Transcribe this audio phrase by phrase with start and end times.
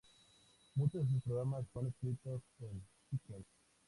[0.73, 3.45] Muchos de sus programas son escritos en Chicken.